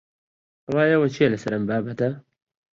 [0.73, 2.09] ڕای ئێوە چییە لەسەر ئەم بابەتە؟